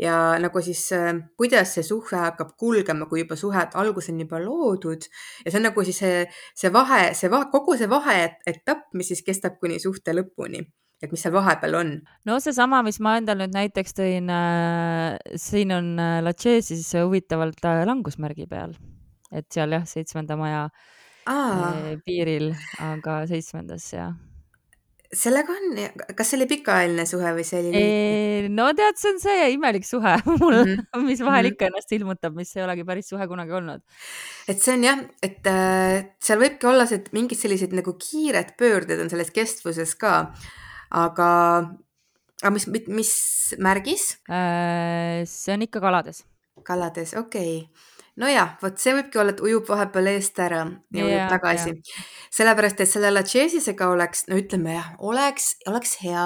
[0.00, 4.40] ja nagu siis, äh, kuidas see suhe hakkab kulgema, kui juba suhet algus on juba
[4.42, 5.06] loodud.
[5.44, 9.24] Ja see on nagu siis see, see vahe, see vahe, kogu see vaheetapp, mis siis
[9.26, 10.64] kestab kuni suhte lõpuni.
[11.00, 11.92] Et mis seal vahepeal on?
[12.28, 17.86] no seesama, mis ma endal nüüd näiteks tõin äh,, siin on äh, Lachesis huvitavalt äh,
[17.88, 18.76] langusmärgi peal,
[19.32, 20.66] et seal jah, seitsmenda maja
[21.24, 22.50] äh, piiril,
[22.84, 24.12] aga seitsmendas jah
[25.10, 25.78] sellega on,
[26.14, 27.82] kas see oli pikaajaline suhe või see oli?
[28.54, 31.04] no tead, see on see imelik suhe mul mm, -hmm.
[31.06, 31.56] mis vahel -hmm.
[31.56, 33.82] ikka ennast ilmutab, mis ei olegi päris suhe kunagi olnud.
[34.48, 38.54] et see on jah, et äh, seal võibki olla see, et mingid sellised nagu kiired
[38.58, 40.32] pöörded on selles kestvuses ka,
[40.90, 41.30] aga,
[42.42, 43.14] aga mis, mis
[43.58, 45.26] märgis äh,?
[45.26, 46.24] see on ikka kalades.
[46.62, 47.89] kalades, okei okay
[48.20, 51.74] nojah, vot see võibki olla, et ujub vahepeal eest ära ja ujub yeah, tagasi.
[51.76, 52.06] yeah..
[52.34, 56.24] sellepärast, et selle Lachesis-ega oleks, no ütleme jah, oleks, oleks hea,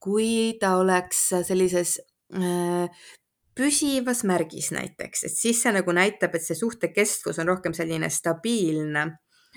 [0.00, 1.98] kui ta oleks sellises
[2.36, 3.08] äh,
[3.56, 8.08] püsivas märgis näiteks, et siis see nagu näitab, et see suhte kestvus on rohkem selline
[8.12, 9.10] stabiilne.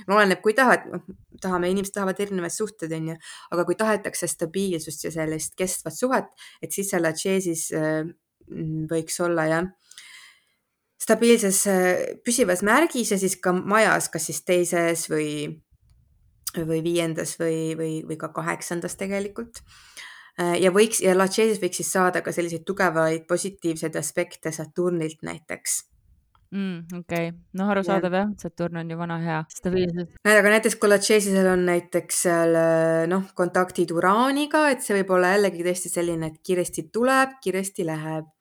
[0.09, 1.03] No oleneb, kui tahad, noh,
[1.37, 3.13] tahame, inimesed tahavad erinevaid suhteid, onju,
[3.53, 6.31] aga kui tahetakse stabiilsust ja sellist kestvat suhet,
[6.65, 8.01] et siis seal Lachesis äh,
[8.89, 9.69] võiks olla jah
[11.03, 11.63] stabiilses
[12.25, 15.29] püsivas märgis ja siis ka majas, kas siis teises või,
[16.57, 19.63] või viiendas või, või, või ka kaheksandas tegelikult.
[20.37, 25.83] ja võiks ja Lachesis võiks siis saada ka selliseid tugevaid positiivseid aspekte Saturnilt näiteks
[26.53, 26.99] mm,.
[26.99, 30.15] okei okay., noh, arusaadav jah, Saturn on ju vana hea, stabiilsus.
[30.35, 32.57] aga näiteks kui Lachesisel on näiteks seal
[33.11, 38.32] noh, kontaktid Uraaniga, et see võib olla jällegi tõesti selline, et kiiresti tuleb, kiiresti läheb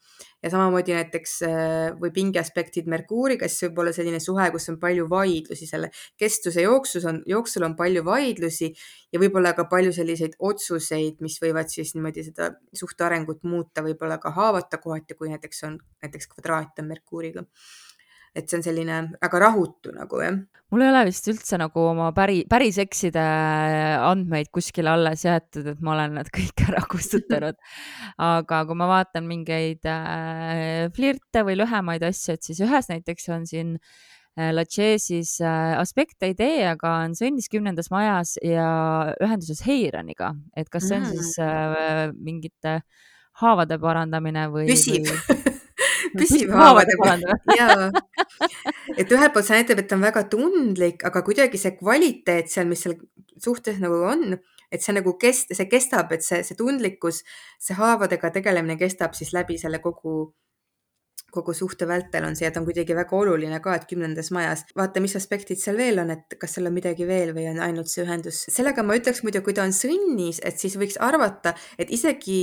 [0.42, 5.06] ja samamoodi näiteks äh, või pingeaspektid Merkuuriga, siis võib olla selline suhe, kus on palju
[5.10, 8.72] vaidlusi, selle kestvuse jooksus on, jooksul on palju vaidlusi
[9.12, 14.18] ja võib-olla ka palju selliseid otsuseid, mis võivad siis niimoodi seda suhte arengut muuta, võib-olla
[14.22, 17.46] ka haavata kohati, kui näiteks on näiteks kvadraat on Merkuuriga
[18.34, 20.38] et see on selline väga rahutu nagu jah.
[20.72, 23.22] mul ei ole vist üldse nagu oma päri, päris ekside
[24.08, 27.58] andmeid kuskile alles jäetud, et ma olen nad kõik ära kustutanud.
[28.16, 33.46] aga kui ma vaatan mingeid äh, flirte või lühemaid asju, et siis ühes näiteks on
[33.48, 40.72] siin äh, Lachesis äh, aspekte idee, aga on sõnnis kümnendas majas ja ühenduses Heiraniga, et
[40.72, 42.80] kas see on siis äh, mingite
[43.44, 44.70] haavade parandamine või?
[44.72, 45.51] püsib või
[46.18, 47.24] püsiva haavade peal
[47.58, 47.90] jaa.
[48.96, 52.68] et ühelt poolt see näitab, et ta on väga tundlik, aga kuidagi see kvaliteet seal,
[52.70, 52.98] mis seal
[53.42, 54.36] suhtes nagu on,
[54.72, 57.22] et see nagu kest-, see kestab, et see, see tundlikkus,
[57.60, 60.32] see haavadega tegelemine kestab siis läbi selle kogu
[61.32, 64.66] kogu suhte vältel on see, et on kuidagi väga oluline ka, et kümnendas majas.
[64.76, 67.88] vaata, mis aspektid seal veel on, et kas seal on midagi veel või on ainult
[67.88, 68.44] see ühendus.
[68.52, 72.42] sellega ma ütleks muidu, kui ta on sõnnis, et siis võiks arvata, et isegi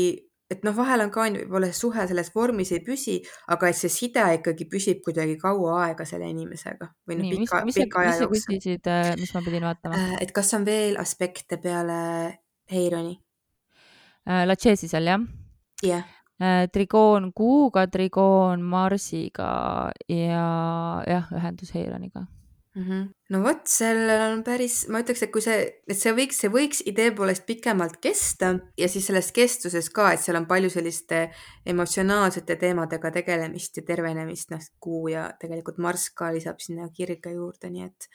[0.49, 3.17] et noh, vahel on ka on ju võib-olla see suhe selles vormis ei püsi,
[3.53, 8.03] aga et see side ikkagi püsib kuidagi kaua aega selle inimesega või noh, pika, pika
[8.03, 8.53] aja mis sa jooksul.
[8.57, 10.05] küsisid, mis ma pidin vaatama?
[10.23, 11.99] et kas on veel aspekte peale
[12.71, 13.17] Heironi?
[14.45, 15.27] Lacheesi seal jah?
[15.83, 16.15] jah yeah
[16.71, 20.43] trigoon Kuuga, trigoon Marsiga ja
[21.03, 22.23] jah, ühendus Heironiga
[22.75, 23.07] -hmm.
[23.29, 26.83] no vot, sellel on päris, ma ütleks, et kui see, et see võiks, see võiks
[26.85, 31.29] idee poolest pikemalt kesta ja siis selles kestvuses ka, et seal on palju selliste
[31.65, 37.69] emotsionaalsete teemadega tegelemist ja tervenemist, noh, Kuu ja tegelikult Marss ka lisab sinna kirge juurde,
[37.69, 38.09] nii et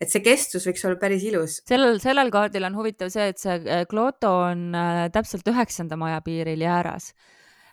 [0.00, 1.62] et see kestus võiks olla päris ilus.
[1.68, 6.60] sellel, sellel kaardil on huvitav see, et see Kloto on äh, täpselt üheksanda maja piiril
[6.60, 7.14] jääras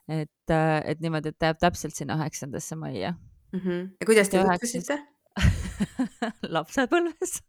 [0.07, 3.59] et, äh, et niimoodi, et ta jääb täpselt sinna üheksandasse majja mm.
[3.59, 3.89] -hmm.
[3.99, 4.99] ja kuidas te tutvusite
[6.55, 7.39] lapsepõlves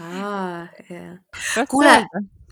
[0.00, 1.66] aa, jah.
[1.70, 1.94] kuule,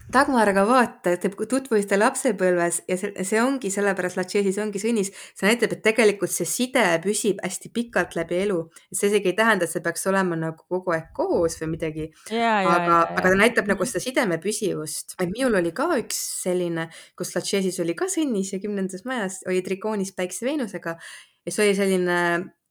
[0.08, 5.44] Dagmar, aga vaata, te tutvusite lapsepõlves ja see, see ongi sellepärast Lachesis ongi sõnnis, see
[5.44, 8.56] näitab, et tegelikult see side püsib hästi pikalt läbi elu.
[8.88, 12.08] see isegi ei tähenda, et see peaks olema nagu kogu aeg koos või midagi.
[12.32, 15.12] aga, aga ta näitab nagu seda sideme püsivust.
[15.20, 19.60] et minul oli ka üks selline, kus Lachesis oli ka sõnnis ja kümnendas majas oli
[19.66, 20.96] trikoonis päikse Veenusega
[21.44, 22.18] ja see oli selline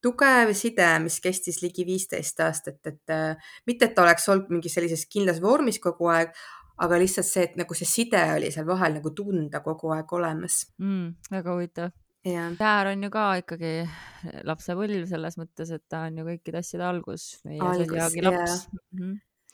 [0.03, 4.77] tugev side, mis kestis ligi viisteist aastat, et äh, mitte, et ta oleks olnud mingis
[4.77, 6.33] sellises kindlas vormis kogu aeg,
[6.83, 10.61] aga lihtsalt see, et nagu see side oli seal vahel nagu tunda kogu aeg olemas
[10.77, 11.31] mm,.
[11.33, 11.95] väga huvitav.
[12.27, 13.71] Täär on ju ka ikkagi
[14.47, 17.27] lapsepõlv selles mõttes, et ta on ju kõikide asjade algus.
[17.47, 18.43] algus, jaa.
[18.91, 19.13] Mhm.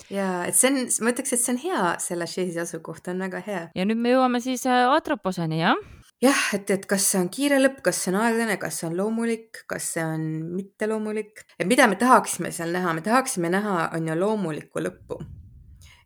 [0.10, 3.44] ja et see on, ma ütleks, et see on hea, selle Chase'i asukoht on väga
[3.46, 3.66] hea.
[3.76, 5.78] ja nüüd me jõuame siis äh, Atroposeni, jah?
[6.24, 8.98] Jah, et, et kas see on kiire lõpp, kas see on aeglane, kas see on
[8.98, 14.08] loomulik, kas see on mitteloomulik, et mida me tahaksime seal näha, me tahaksime näha, on
[14.08, 15.20] ju loomulikku lõppu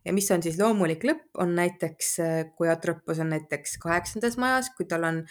[0.08, 4.72] ja mis on siis loomulik lõpp, on näiteks, äh, kui Atropos on näiteks kaheksandas majas,
[4.76, 5.22] kui tal on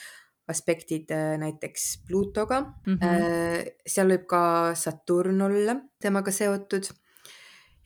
[0.48, 2.98] aspektid äh, näiteks Pluutoga mm.
[3.02, 3.74] -hmm.
[3.88, 4.42] seal võib ka
[4.76, 6.88] Saturn olla temaga seotud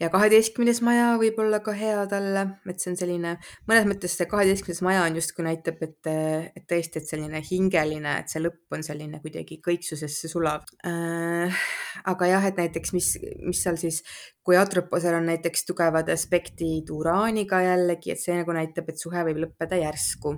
[0.01, 3.33] ja kaheteistkümnes maja võib olla ka hea talle, et see on selline,
[3.69, 6.09] mõnes mõttes see kaheteistkümnes maja on justkui näitab, et,
[6.57, 11.61] et tõesti, et selline hingeline, et see lõpp on selline kuidagi kõiksusesse sulav äh,.
[12.09, 13.13] aga jah, et näiteks, mis,
[13.45, 14.01] mis seal siis,
[14.45, 19.43] kui Atroposel on näiteks tugevad aspektid uraaniga jällegi, et see nagu näitab, et suhe võib
[19.45, 20.35] lõppeda järsku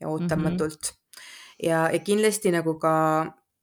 [0.00, 0.94] ja ootamatult mm.
[0.94, 1.24] -hmm.
[1.68, 2.94] ja, ja kindlasti nagu ka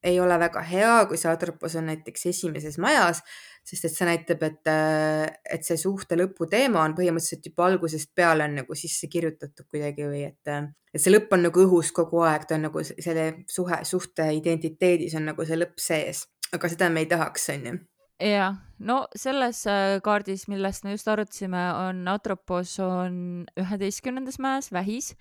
[0.03, 3.21] ei ole väga hea, kui see Atropos on näiteks esimeses majas
[3.67, 8.11] sest et see näitab, et, äh, et see suhte lõpu teema on põhimõtteliselt juba algusest
[8.17, 11.93] peale on nagu sisse kirjutatud kuidagi või et, äh, et see lõpp on nagu õhus
[11.95, 16.73] kogu aeg, ta on nagu selle suhe, suhte identiteedis on nagu see lõpp sees, aga
[16.73, 17.77] seda me ei tahaks, on ju.
[18.21, 23.15] Jah, no selles äh, kaardis, millest me just arutasime, on Atropos on
[23.57, 25.15] üheteistkümnendas mäes Vähis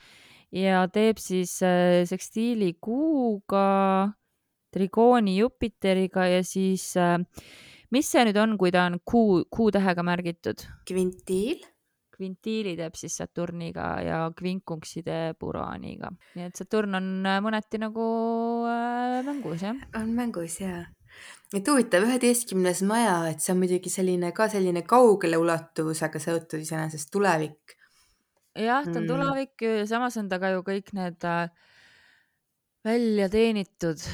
[0.52, 1.54] ja teeb siis
[2.10, 4.10] sekstiili Kuuga,
[4.74, 6.90] trigooni Jupiteriga ja siis
[7.94, 10.64] mis see nüüd on, kui ta on kuu, kuutähega märgitud?
[10.88, 11.66] kvintiil.
[12.20, 18.06] kvintiili teeb siis Saturniga ja kvinkunksi teeb Uraaniga, nii et Saturn on äh, mõneti nagu
[18.68, 19.78] äh, mängus, jah?
[19.96, 20.82] on mängus ja
[21.56, 27.10] et huvitav, üheteistkümnes maja, et see on muidugi selline ka selline kaugele ulatuvusega seotud iseenesest
[27.14, 27.74] tulevik.
[28.52, 29.10] jah, ta on mm.
[29.10, 31.48] tulevik, samas on ta ka ju kõik need äh,
[32.84, 34.06] välja teenitud,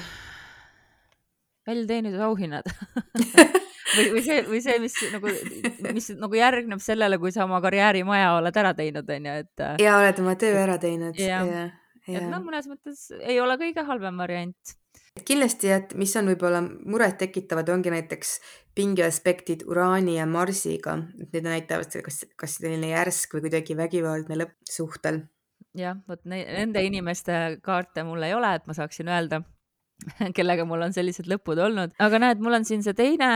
[1.67, 2.71] välja teenitud auhinnad
[3.97, 5.33] või, või see, või see, mis nagu,
[5.97, 9.53] mis nagu järgneb sellele, kui sa oma karjäärimaja oled ära teinud, on ju, et.
[9.65, 11.19] Äh, ja oled oma töö ära teinud.
[11.19, 14.77] et noh, mõnes mõttes ei ole kõige halvem variant.
[15.25, 18.37] kindlasti, et mis on võib-olla murettekitavad, ongi näiteks
[18.77, 24.57] pingeaspektid Uraani ja Marsiga, et need näitavad, kas, kas selline järsk või kuidagi vägivaldne lõpp
[24.71, 25.25] suhtel.
[25.77, 29.43] jah, vot nende inimeste kaarte mul ei ole, et ma saaksin öelda
[30.37, 33.31] kellega mul on sellised lõpud olnud, aga näed, mul on siin see teine,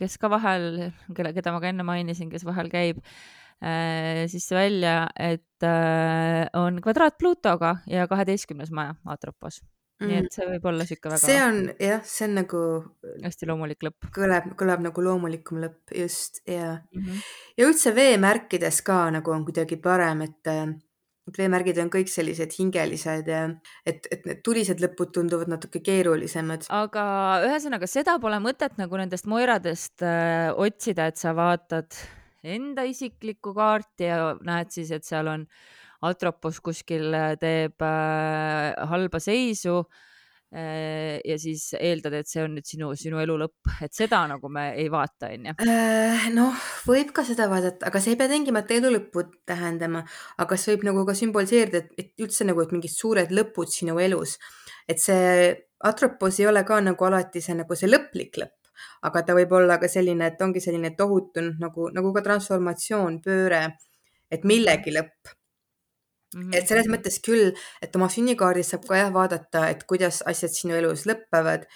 [0.00, 5.06] kes ka vahel, kelle, keda ma ka enne mainisin, kes vahel käib äh, sisse välja,
[5.14, 9.60] et äh, on kvadraat Pluutoga ja kaheteistkümnes maja Atropos
[10.00, 10.08] mm..
[10.08, 11.22] nii et see võib olla sihuke väga.
[11.22, 12.62] see on jah, see on nagu.
[13.24, 14.10] hästi loomulik lõpp.
[14.16, 17.02] kõlab, kõlab nagu loomulikum lõpp, just ja mm.
[17.02, 17.22] -hmm.
[17.60, 20.52] ja üldse veemärkides ka nagu on kuidagi parem, et
[21.26, 26.68] et veemärgid on kõik sellised hingelised et, et need tulised lõpud tunduvad natuke keerulisemad.
[26.72, 27.06] aga
[27.48, 31.98] ühesõnaga, seda pole mõtet nagu nendest moiradest äh, otsida, et sa vaatad
[32.46, 35.48] enda isiklikku kaarti ja näed siis, et seal on
[36.06, 39.80] Atropos kuskil äh, teeb äh, halba seisu
[40.56, 44.68] ja siis eeldad, et see on nüüd sinu, sinu elu lõpp, et seda nagu me
[44.78, 45.56] ei vaata, onju.
[45.66, 46.56] Äh, noh,
[46.88, 50.04] võib ka seda vaadata, aga see ei pea tingimata elu lõppu tähendama,
[50.42, 54.36] aga see võib nagu ka sümboliseerida, et üldse nagu, et mingid suured lõpud sinu elus,
[54.88, 55.50] et see
[55.84, 58.70] atropos ei ole ka nagu alati see nagu see lõplik lõpp,
[59.08, 63.66] aga ta võib olla ka selline, et ongi selline tohutu nagu, nagu ka transformatsioon, pööre,
[64.32, 65.36] et millegi lõpp
[66.34, 66.56] Mm -hmm.
[66.58, 70.74] et selles mõttes küll, et oma sünnikaardis saab ka jah vaadata, et kuidas asjad sinu
[70.74, 71.68] elus lõpevad,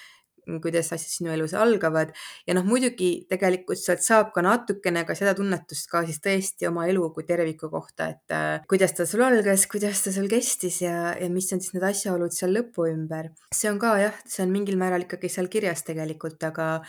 [0.58, 2.10] kuidas asjad sinu elus algavad
[2.48, 6.88] ja noh, muidugi tegelikult sealt saab ka natukene ka seda tunnetust ka siis tõesti oma
[6.90, 11.14] elu kui terviku kohta, et äh, kuidas ta sul algas, kuidas ta sul kestis ja,
[11.20, 13.30] ja mis on siis need asjaolud seal lõpu ümber.
[13.54, 16.80] see on ka jah, see on mingil määral ikkagi seal kirjas tegelikult, aga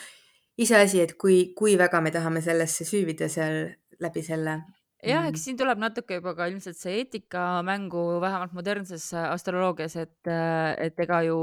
[0.58, 4.62] iseasi, et kui, kui väga me tahame sellesse süüvida seal läbi selle
[5.02, 5.44] jah, eks mm.
[5.44, 11.22] siin tuleb natuke juba ka ilmselt see eetika mängu, vähemalt modernses astroloogias, et, et ega
[11.28, 11.40] ju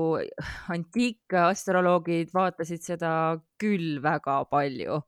[0.75, 3.13] antiikastroloogid vaatasid seda
[3.61, 5.03] küll väga palju.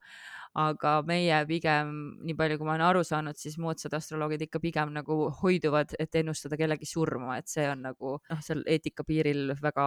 [0.60, 1.90] aga meie pigem,
[2.26, 6.16] nii palju kui ma olen aru saanud, siis moodsad astroloogid ikka pigem nagu hoiduvad, et
[6.18, 9.86] ennustada kellegi surma, et see on nagu noh, seal eetika piiril väga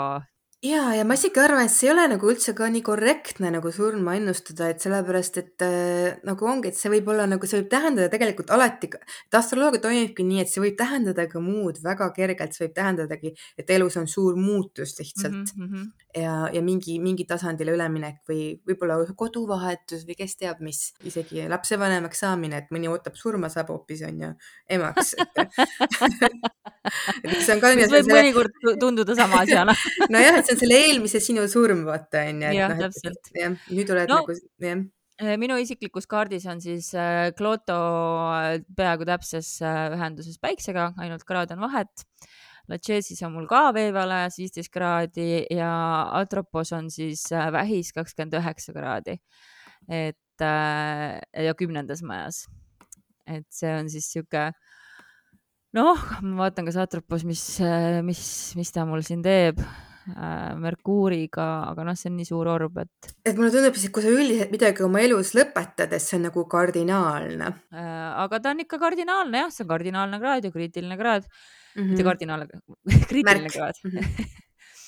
[0.63, 3.71] ja, ja ma isegi arvan, et see ei ole nagu üldse ka nii korrektne nagu
[3.73, 7.69] surma ennustada, et sellepärast, et äh, nagu ongi, et see võib olla nagu, see võib
[7.73, 12.55] tähendada tegelikult alati, et astroloogia toimibki nii, et see võib tähendada ka muud väga kergelt,
[12.55, 15.89] see võib tähendadagi, et elus on suur muutus lihtsalt mm -hmm.
[16.21, 22.23] ja, ja mingi, mingi tasandile üleminek või võib-olla koduvahetus või kes teab, mis, isegi lapsevanemaks
[22.23, 24.33] saamine, et mõni ootab surma, saab hoopis on ju
[24.69, 25.15] emaks
[27.23, 27.71] et see on ka.
[27.77, 29.75] mis võib mõnikord tunduda sama asjana
[30.13, 32.51] nojah, et see on selle eelmise sinu surm, vaata onju.
[32.57, 33.31] jah no,, täpselt.
[33.37, 34.81] jah, nüüd oled no, nagu, jah
[35.21, 37.77] eh, minu isiklikus kaardis on siis äh, Kloto
[38.33, 42.07] äh, peaaegu täpses ühenduses Päiksega, ainult kraad on vahet.
[42.71, 45.71] Lachesis on mul ka veevalajas viisteist kraadi ja
[46.15, 49.17] Atropos on siis Vähis kakskümmend üheksa kraadi.
[49.91, 52.45] et ja kümnendas majas.
[53.27, 54.45] et see on siis sihuke
[55.75, 57.43] noh, ma vaatan, kas Atropos, mis,
[58.07, 58.23] mis,
[58.55, 59.59] mis ta mul siin teeb
[60.59, 63.09] Merkuuriga, aga noh, see on nii suur orb, et.
[63.23, 66.45] et mulle tundub et kui sa üldiselt midagi oma elus lõpetad, et see on nagu
[66.51, 68.07] kardinaalne äh,.
[68.23, 71.81] aga ta on ikka kardinaalne jah, see on kardinaalne kraad ja kriitiline kraad mm.
[71.81, 71.91] -hmm.
[71.91, 72.47] mitte kardinaalne,
[73.11, 73.53] kriitiline Märk.
[73.55, 73.91] kraad mm.
[73.91, 74.41] -hmm.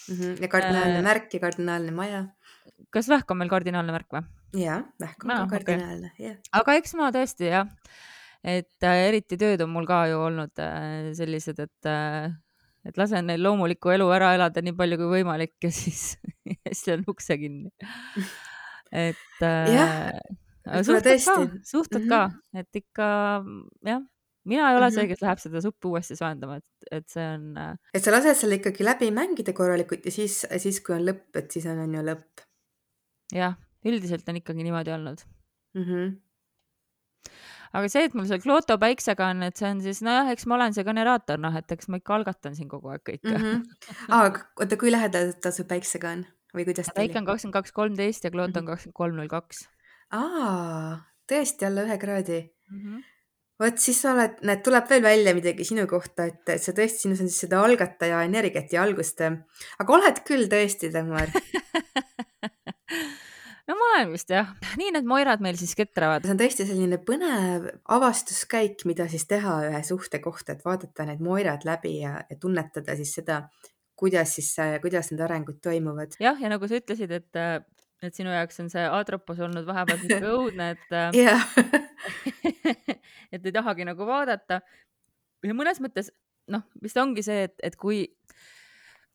[0.10, 0.42] Mm -hmm.
[0.42, 2.26] ja kardinaalne äh, märk ja kardinaalne maja.
[2.90, 4.24] kas vähk on meil kardinaalne märk või?
[4.66, 6.38] ja, vähk on no, ka kardinaalne okay., jah.
[6.52, 7.72] aga eks ma tõesti jah
[8.46, 12.30] et äh, eriti tööd on mul ka ju olnud äh, sellised, et äh,
[12.86, 16.16] et lasen neil loomulikku elu ära elada nii palju kui võimalik ja siis,
[16.68, 17.72] siis löön ukse kinni.
[18.92, 20.20] et äh,
[20.86, 22.10] suhted ka, suhted mm -hmm.
[22.10, 23.08] ka, et ikka
[23.90, 24.04] jah,
[24.46, 24.96] mina ei ole mm -hmm.
[24.96, 27.58] see, kes läheb seda suppi uuesti soojendama, et, et see on.
[27.58, 31.32] Äh, et sa lased seal ikkagi läbi mängida korralikult ja siis, siis kui on lõpp,
[31.36, 32.46] et siis on, on ju lõpp.
[33.34, 35.26] jah, üldiselt on ikkagi niimoodi olnud
[35.74, 35.84] mm.
[35.84, 36.25] -hmm
[37.76, 40.58] aga see, et mul seal Kloto päiksega on, et see on siis nojah, eks ma
[40.60, 43.48] olen see generaator, noh, et eks ma ikka algatan siin kogu aeg kõike mm.
[43.48, 43.98] -hmm.
[44.16, 44.30] aa,
[44.62, 46.24] oota, kui lähedal ta su päiksega on
[46.56, 47.02] või kuidas ta oli?
[47.04, 48.72] päike on kakskümmend kaks, kolmteist ja Kloto on mhm.
[48.72, 49.66] kakskümmend kolm, null kaks.
[50.16, 52.80] aa, tõesti alla ühe kraadi mm.
[52.80, 53.04] -hmm
[53.60, 57.06] vot siis sa oled, näed, tuleb veel välja midagi sinu kohta, et, et sa tõesti,
[57.06, 59.22] sinus on siis seda algataja energiat ja algust.
[59.22, 61.32] aga oled küll tõesti, Dagmar
[63.70, 64.50] no ma olen vist jah,
[64.80, 66.26] nii need moirad meil siis ketravad.
[66.26, 67.62] see on tõesti selline põnev
[67.98, 72.92] avastuskäik, mida siis teha ühe suhte kohta, et vaadata need moirad läbi ja, ja tunnetada
[73.00, 73.36] siis seda,
[74.00, 74.50] kuidas siis,
[74.84, 76.12] kuidas need arengud toimuvad.
[76.22, 77.34] jah, ja nagu sa ütlesid, et,
[78.06, 80.88] et sinu jaoks on see Atropos olnud vahepeal niisugune õudne, et
[83.34, 84.56] et ei tahagi nagu vaadata.
[85.46, 86.08] ja mõnes mõttes
[86.54, 87.98] noh, vist ongi see, et, et kui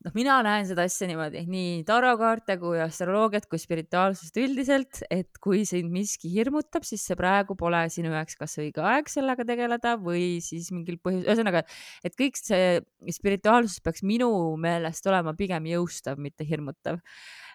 [0.04, 5.62] noh, mina näen seda asja niimoodi, nii tarokaarte kui astroloogiat kui spirituaalsust üldiselt, et kui
[5.68, 10.40] sind miski hirmutab, siis see praegu pole sinu jaoks kas õige aeg sellega tegeleda või
[10.44, 11.64] siis mingil põhjusel, ühesõnaga,
[12.06, 12.80] et kõik see
[13.12, 17.00] spirituaalsus peaks minu meelest olema pigem jõustav, mitte hirmutav.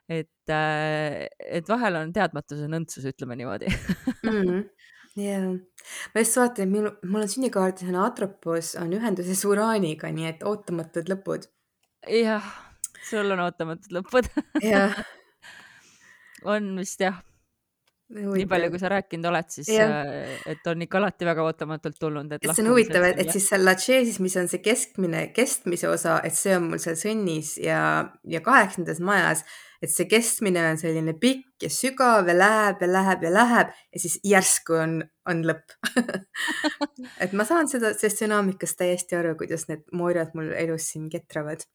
[0.05, 4.41] et, äh, et vahel on teadmatuse nõntsus, ütleme niimoodi mm.
[4.41, 4.65] -hmm
[5.15, 5.47] jah,
[6.13, 11.07] ma just vaatan, mul, mul on sünnikaardis on Atropos on ühenduses Uraaniga, nii et ootamatud
[11.07, 11.47] lõpud
[12.09, 12.49] jah,
[13.09, 14.29] sul on ootamatud lõpud.
[14.63, 14.97] Jah.
[16.45, 17.17] On vist jah.
[18.13, 22.35] nii palju, kui sa rääkinud oled, siis äh, et on ikka alati väga ootamatult tulnud.
[22.35, 26.19] et see on huvitav, et, et siis seal Lachesis, mis on see keskmine, kestmise osa,
[26.21, 27.79] et see on mul seal sõnnis ja,
[28.29, 29.41] ja kaheksandas majas,
[29.81, 34.03] et see kestmine on selline pikk ja sügav ja läheb ja läheb ja läheb ja
[34.03, 35.73] siis järsku on, on lõpp.
[37.25, 41.65] Et ma saan seda, sellest dünaamikast täiesti aru, kuidas need moirad mul elus siin ketravad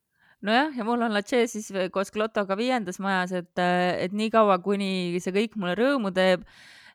[0.47, 5.34] nojah, ja mul on Lache siis koos Klottoga viiendas majas, et, et niikaua, kuni see
[5.36, 6.45] kõik mulle rõõmu teeb,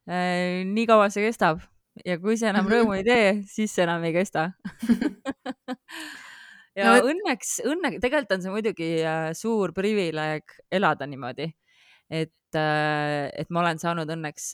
[0.05, 1.63] nii kaua see kestab.
[2.03, 4.49] Ja kui see enam rõõmu ei tee, siis see enam ei kesta.
[6.75, 11.47] Ja no, õnneks, õnne, tegelikult on see muidugi äh, suur privileeg elada niimoodi,
[12.11, 14.49] et, äh, et ma olen saanud õnneks,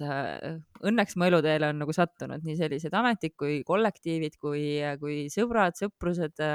[0.85, 4.65] õnneks mu eluteele on nagu sattunud nii sellised ametid kui kollektiivid kui,
[5.01, 6.45] kui sõbrad, sõprused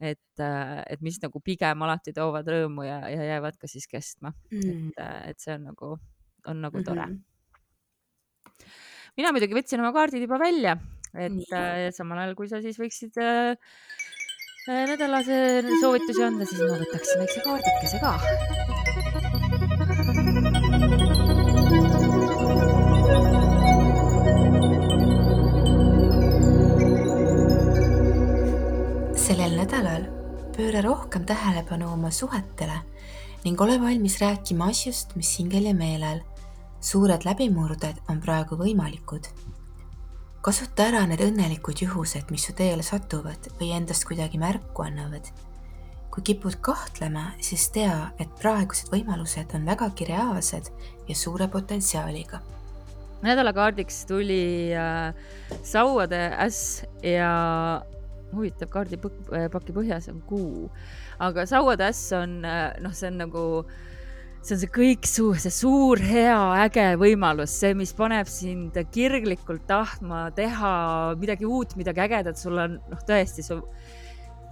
[0.00, 4.92] et, et mis nagu pigem alati toovad rõõmu ja, ja jäävad ka siis kestma mm..
[4.92, 5.94] et, et see on nagu,
[6.52, 7.16] on nagu tore mm.
[7.16, 8.76] -hmm.
[9.16, 10.76] mina muidugi võtsin oma kaardid juba välja,
[11.14, 11.92] et ja.
[11.96, 13.56] samal ajal, kui sa siis võiksid äh,
[14.66, 18.65] nädalase soovitusi anda, siis ma võtaksin väikse kaardikese ka.
[29.26, 30.04] Sellel nädalal
[30.54, 32.76] pööra rohkem tähelepanu oma suhetele
[33.42, 36.20] ning ole valmis rääkima asjust, mis hingel ja meelel.
[36.80, 39.26] suured läbimurded on praegu võimalikud
[40.46, 45.26] kasuta ära need õnnelikud juhused, mis su teele satuvad või endast kuidagi märku annavad.
[46.10, 50.70] kui kipud kahtlema, siis tea, et praegused võimalused on vägagi reaalsed
[51.08, 52.40] ja suure potentsiaaliga.
[53.26, 55.14] nädalakaardiks tuli äh,
[55.62, 57.82] sauade äss ja
[58.36, 60.70] huvitav kaardipaki põhjas on kuu,
[61.22, 63.76] aga sauade äss on äh, noh, see on nagu äh,
[64.46, 69.64] see on see kõik suur, see suur, hea, äge võimalus, see, mis paneb sind kirglikult
[69.66, 70.72] tahtma teha
[71.18, 73.58] midagi uut, midagi ägedat, sul on noh, tõesti su,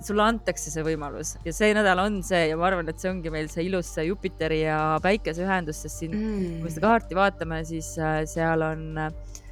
[0.05, 1.37] sulle antakse see võimalus.
[1.47, 4.09] Ja see nädal on see ja ma arvan, et see ongi meil see ilus see
[4.09, 8.67] Jupiteri ja päikese ühendus, sest siin mm., kui me seda kaarti vaatame, siis äh, seal
[8.67, 9.44] on äh, Äh,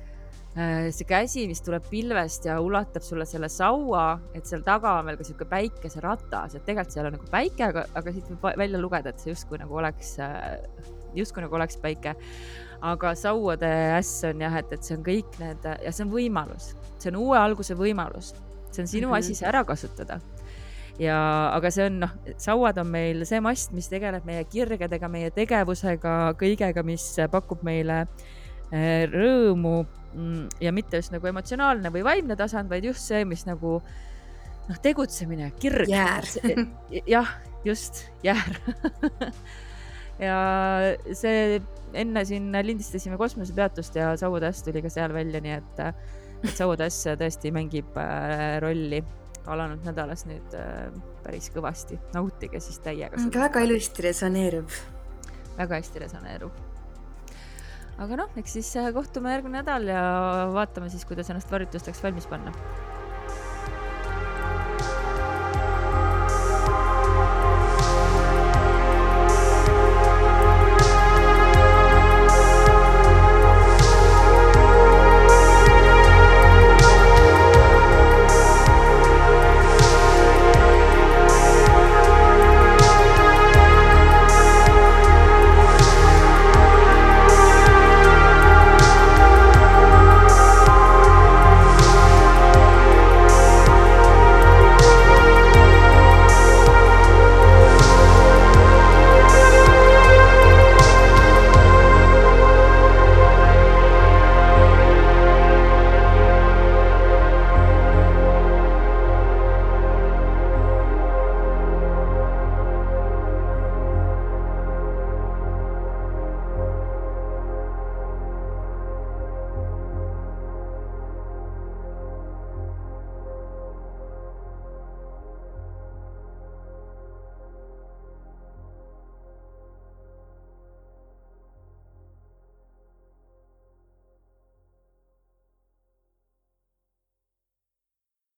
[0.52, 5.16] see käsi, mis tuleb pilvest ja ulatab sulle selle saua, et seal taga on veel
[5.16, 9.12] ka sihuke päikeseratas, et tegelikult seal on nagu päike, aga, aga siit võib välja lugeda,
[9.12, 10.58] et see justkui nagu oleks, äh,
[11.16, 12.16] justkui nagu oleks päike.
[12.82, 16.72] aga sauade äss on jah, et, et see on kõik need ja see on võimalus,
[16.98, 18.32] see on uue alguse võimalus,
[18.72, 19.18] see on sinu mm -hmm.
[19.18, 20.18] asi see ära kasutada
[20.98, 21.16] ja,
[21.54, 26.34] aga see on noh, sauad on meil see mast, mis tegeleb meie kirgedega, meie tegevusega,
[26.34, 28.41] kõigega, mis pakub meile äh,
[28.72, 29.74] rõõmu
[30.14, 34.80] Mm, ja mitte just nagu emotsionaalne või vaimne tasand, vaid just see, mis nagu noh,
[34.84, 35.88] tegutsemine, kirg.
[35.88, 36.26] jäär.
[37.08, 37.30] jah,
[37.64, 38.58] just, jäär
[40.26, 40.36] ja
[41.16, 41.62] see
[41.96, 45.80] enne siin lindistasime kosmosepeatust ja sauatass tuli ka seal välja, nii et,
[46.42, 49.00] et sauatass tõesti mängib äh, rolli
[49.48, 50.52] alanud nädalas nüüd
[51.24, 51.96] päris kõvasti.
[52.14, 53.16] nautige siis täiega.
[53.32, 54.76] väga ilusti resoneerub.
[55.56, 56.71] väga hästi resoneerub
[57.98, 60.02] aga noh, eks siis äh, kohtume järgmine nädal ja
[60.54, 62.54] vaatame siis, kuidas ennast varjutusteks valmis panna